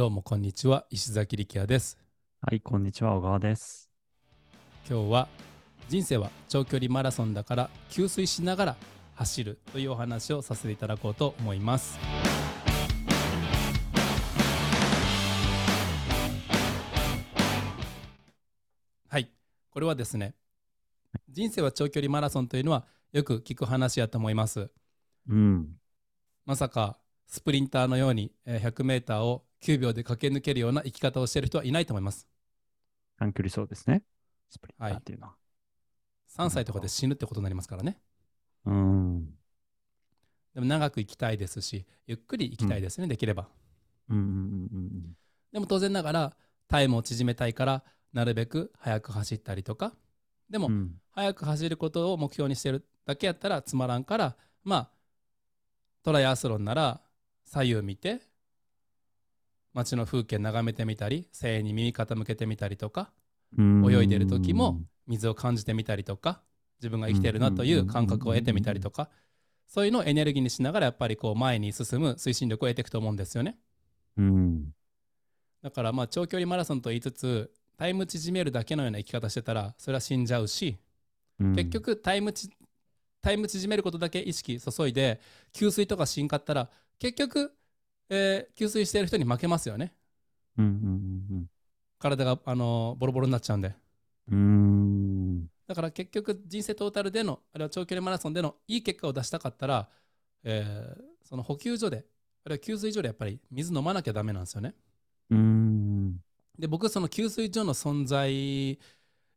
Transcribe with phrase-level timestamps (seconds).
[0.00, 1.98] どうもこんにちは石崎力也です
[2.40, 3.90] はい、こんにちは、小川です。
[4.88, 5.28] 今日は
[5.90, 8.76] 人生は長距離マラソンだから給水しながら
[9.16, 11.98] 走るというお話をさせていただこうと思います
[19.06, 19.30] はい
[19.68, 20.34] これはですね
[21.28, 24.70] 人生は長距離マラソンというのはよく聞く話やと思います
[25.28, 25.74] うん。
[26.46, 26.96] まさか
[27.26, 32.26] スプリンターのようにえー 100m を9秒で駆け抜けるような生き方をしている人はいないと思います
[33.18, 34.02] 短距離そうですね。
[34.48, 35.34] スプリンタはいーっていうのは。
[36.36, 37.98] 3歳とかで死ぬってことになりますからね
[38.64, 39.26] うん。
[40.54, 43.48] でも長く生きたいですしゆっくり生きたいですね、できれば
[44.08, 45.16] うんうんうんうん
[45.52, 46.36] でも当然ながら
[46.68, 49.92] タイムを縮めたいからなるべく速く走ったりとか
[50.48, 50.72] でも、うん。
[50.72, 54.90] うん速く走ることを目標にしてるだけやったらつまらんからまあ
[56.02, 57.00] トライアスロンなら
[57.44, 58.20] 左右見て
[59.74, 63.10] 街の風景眺めてみたり声援に耳傾けてみたりとか
[63.56, 63.92] うん。
[63.92, 66.40] 泳いでる時も水を感じてみたりとか
[66.80, 69.08] 自分が生きてるなという感覚を得てみたりとか
[69.66, 73.58] そういうのをエネルギーにしながらやっぱりこう前に進む推進力を得ていくと思うんですよね。
[74.16, 74.72] うん。
[75.62, 80.78] だからまあ長距離マラソンと言いつつタイム縮めるだけのような生き方してたらそれは死んじゃうし
[81.38, 81.54] うん。
[81.54, 82.50] 結、局タイムち
[83.22, 85.20] タイム縮めることだけ意識注いで
[85.52, 87.52] 給水とかしんかったら結局、
[88.10, 89.94] えー給水してる人に負けますよね。
[90.58, 91.46] うんうん
[91.98, 93.74] 体が、あのーボロボロになっちゃうんで。
[94.30, 95.50] うんうん。
[95.66, 99.88] だから結局人生トータルでのあるいは長距離マラソンでのいい結果を出したかったら、
[100.44, 102.04] えーその補給所で
[102.44, 104.74] あるいは給水所でやっぱり水飲まなきゃダメなんですよね。
[105.30, 106.20] うん。
[106.58, 108.30] で僕その給水所の存在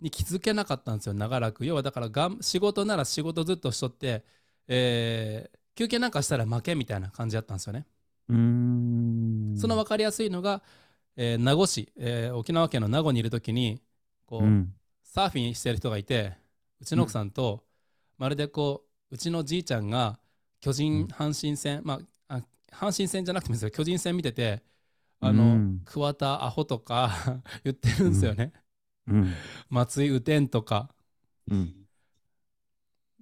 [0.00, 1.14] に気づけなかったんですよ。
[1.14, 1.66] 長らく。
[1.66, 4.24] 要はだからがん仕事なら仕事ずっとしとって、
[4.68, 7.86] えー休憩なんかしたら負けみたいな感じだったんですよね、
[8.30, 9.56] うん。
[9.56, 10.62] その分かりやすいのが、
[11.16, 13.82] えー名護市、えー沖縄県の名護にいる時に
[14.26, 14.74] こう、うん。
[15.04, 16.36] サーフィンしてる人がいて
[16.80, 17.64] うちの奥さんと、
[18.18, 20.18] まるでこううちのじいちゃんが
[20.60, 24.62] 巨う人ん阪神戦、まああ阪神戦じゃなくてもいいですよ巨人戦見てて
[25.20, 28.52] あの、うん桑田アホとか 言ってるんですよね、
[29.06, 29.44] うん。
[29.68, 30.90] 松井雨天とか
[31.50, 31.86] うん。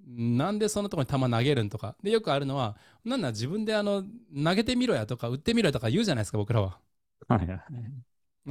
[0.09, 2.75] なんでそんなところに球投げるんとかでよくあるのは
[3.05, 4.03] なんだ自分であの
[4.43, 6.79] 投げてみろやとか打ってみろやとか言うじゃないですか僕らは。
[7.27, 7.59] はいはい。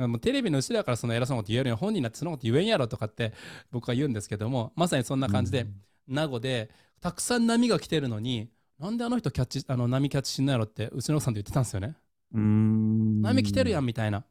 [0.07, 3.33] もうテレビの後ろだからその偉そうなこと言えるよ本人になってそのこと言えんやろとかって
[3.73, 5.67] 僕は言うんですけどもまさにそんな感じで、
[6.07, 6.71] 名護で
[7.01, 8.49] たくさん波が来てるのに
[8.79, 11.97] なんであの人キャッチあの波キャッチしんないやろってうちの奥さんと言ってたんですよね。
[12.33, 13.23] うん。
[13.23, 14.25] 波来てるやんみたいな。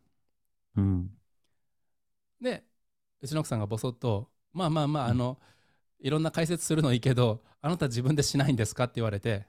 [0.77, 1.09] うん。
[2.39, 2.63] で
[3.21, 5.38] うちの奥さんがボソッと「まあまあまあうんあの
[6.00, 9.46] いろんな解説するのいいけどあなた自分でしないんですか?」って言われて。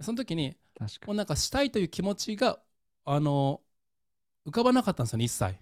[0.00, 2.60] その時に確かもうなんかしたいという気持ちが
[3.04, 3.62] あの
[4.46, 5.54] 浮かばなかったんですよね一切。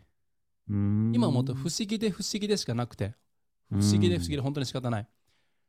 [1.10, 1.16] に。
[1.16, 3.14] 今思うと不思議で不思議でしかなくて
[3.70, 5.08] 不思議で不思議で本当に仕方ない。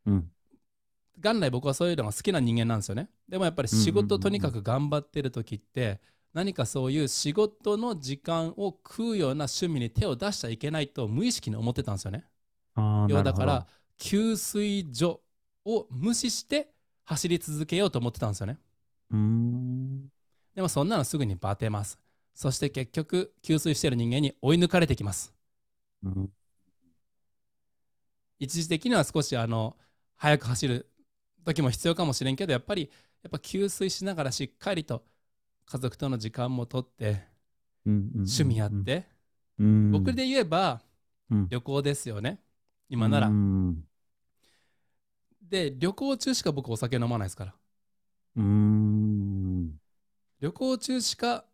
[0.05, 0.31] うん。
[1.17, 3.09] 元来僕はそういうのが好きな人間なんですよね。
[3.27, 6.01] でもやっぱり仕事とにかく頑張ってる時って
[6.33, 12.25] 何かそういう仕事の時間を食うような趣味に手を出しちゃいけないと無意識に思ってたんですよね。
[12.75, 13.67] 要だから、
[13.97, 15.21] 給水所
[15.65, 16.71] を無視して
[17.03, 18.57] 走り続けようと思ってたんですよね。
[19.11, 20.07] うん。
[20.55, 21.99] でもそんなのすぐにバテます。
[22.33, 25.33] そして結局給水してる人間に追い抜かれてきます。
[26.03, 26.29] うん。
[28.39, 29.77] 一時的には少しあの
[30.15, 30.89] 速く走る
[31.45, 32.89] 時も必要かもしれんけどやっぱり
[33.23, 35.03] やっぱ給水しながらしっかりと
[35.65, 37.23] 家族との時間もとって
[37.85, 39.05] 趣味やっ、て、
[39.59, 40.81] うん、僕で言えば
[41.29, 42.39] うん旅行ですよね
[42.91, 43.85] 今なら、うん。
[45.41, 47.53] で旅行中しか僕お酒飲まないですから。
[48.35, 49.79] うん。
[50.41, 51.45] 旅行中しか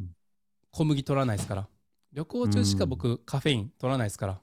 [0.00, 0.16] うん。
[0.70, 1.68] 小麦取らないですから。
[2.14, 4.32] 旅行中しか僕カフェイン取らないですから。
[4.32, 4.38] うん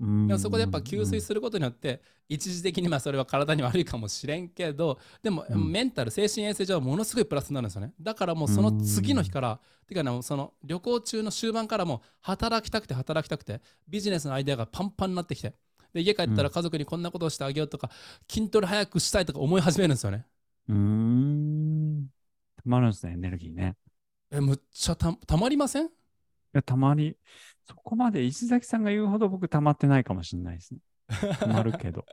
[0.00, 5.72] でもそこでやっぱ給水することによって一時的にまあそれは体に悪いかもしれんけどでもうん。
[5.72, 7.92] メンタル精神衛生上はものすごいプラスになるんですよね。
[8.00, 15.54] だからもうその次の日からてかねその旅行中の終盤からもう働きたくて働きたくてビジネスのアイデアがパンパンになってきて
[15.92, 17.90] で家帰ったら家族にこんなことをしてあげようとか
[18.30, 20.26] 筋トレ早くしたいとか思い始めるんですよね。
[20.68, 22.08] うん。
[22.56, 23.74] たまるんですね、エネルギーね。
[24.30, 25.86] えむっちゃたたまりません？
[25.86, 25.88] い
[26.52, 27.16] や、たまに、
[27.66, 30.80] そこまで石崎さんが言うほど僕たまってないかもしれないですね。
[31.38, 32.04] たまるけど。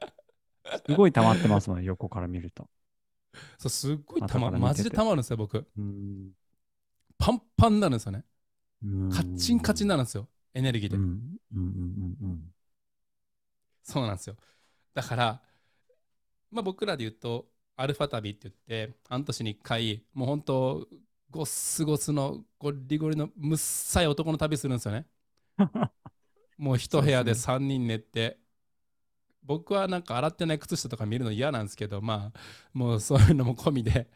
[0.87, 2.67] すごいたまってますもんね、横から見ると。
[3.57, 6.31] そうすっごいたま後から見ててマジでたまるんですよ僕うん。
[7.17, 8.23] パンパンになるんですよね
[8.83, 10.97] うんカッチンカチンになるんですよエネルギーで、
[13.83, 14.35] そうなんですよ
[14.93, 15.41] だから
[16.49, 20.87] まあ僕らで言うとアルファ旅って言って半年に1回もう本当
[21.35, 25.05] ゴッスゴスのゴリゴリのむっさい男の旅するんですよね。
[26.57, 28.39] もう一部屋で3人寝て、
[29.43, 32.39] 僕はなんか洗ってない靴下とか見るの嫌なんですけど、まあ、
[32.73, 34.09] もうそういうのも込みで、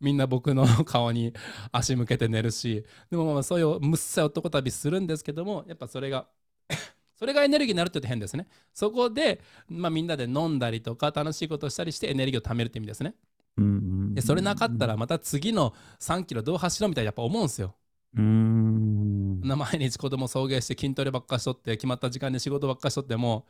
[0.00, 1.32] みんな僕の顔に
[1.70, 6.28] 足向けて寝るし、でもまあそういうむっさい男旅するんですけども、やっぱそれが
[7.14, 8.48] それがエネルギーになるって言うと変ですね。
[8.74, 13.14] そこで、まあ、みんなで飲んだりとか楽しいことをしたりしてエネルギーを貯めるって意味ですね。
[13.56, 13.89] うんうん
[14.20, 17.74] でそれなかったらまた次の3キロどう走ろうみたいなやっぱ思うんですよ。
[18.14, 19.40] うーん。
[19.40, 23.46] な毎日子供送迎して筋トレばっかしとって決まった時間に仕事ばっかしとっても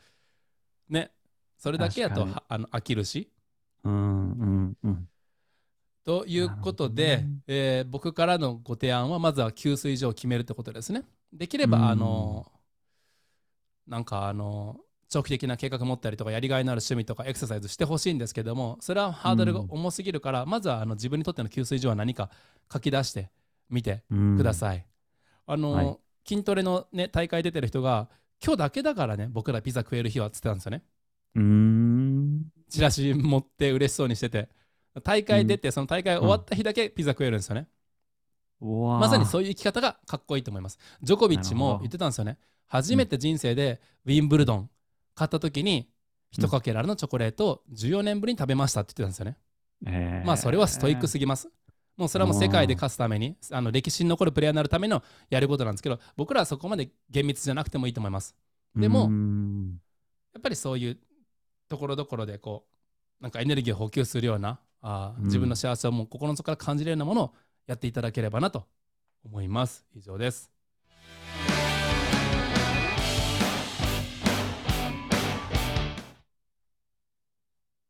[0.88, 1.10] ね
[1.58, 3.30] それだけやとあの飽きるし。
[3.84, 5.08] うんうんうん。
[6.04, 11.04] ということで、えー僕からのご提案はまずは給水所を決めるってことですね。
[11.32, 12.50] できれば、うんあの
[13.86, 14.76] なんかあの
[15.10, 22.30] 長期的な計画持ったりとかやりがいのある趣味とかエクササイズしてほしいんですけどもそれはハードルが重すぎるから、まずはあの自分にとっての給水所は何か
[22.72, 23.30] 書き出して
[23.68, 24.86] みてうんください。
[25.46, 25.96] あの、はい
[26.28, 28.08] 筋トレの、ね、大会出てる人が
[28.44, 30.82] 今日だけだからね僕らピザ食える日はっつってたんですよね。
[31.34, 32.42] うーん。
[32.68, 34.48] チラシ持って嬉しそうにしてて
[35.02, 37.66] 大会出て、その大会終わった日だけピザ食えるんですよね。
[38.60, 40.78] うわーまさにそういう生き方がかっこいいと思います。
[41.02, 42.38] ジョコビッチも言ってたんですよね。
[42.66, 44.70] 初めて人生でウィンブルドン
[45.20, 45.86] 買った時に、
[46.30, 49.36] 一かけらのチョコレートを14年ぶりに食べましたって言ってたんですよね。
[49.86, 51.50] えーまあそれはストイックすぎます。
[51.96, 58.34] もうそれはもう世界で勝つために、あの歴史に残るプレイヤーになるためのやることなんですけど、僕らはそこまで厳密じゃなくてもいいと思います。
[58.74, 59.08] でも
[60.32, 60.98] やっぱりそういう
[61.68, 62.64] ところどころでこ
[63.20, 67.34] う、なんかエネルギーを補給するような、あ自分の幸せをもう心の底から感じるようなものを
[67.66, 68.64] やっていただければなと
[69.24, 69.84] 思います。
[69.94, 70.50] 以上です。